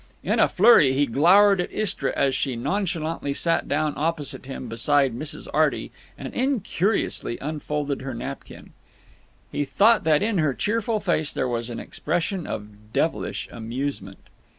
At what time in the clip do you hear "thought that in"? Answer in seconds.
9.63-10.39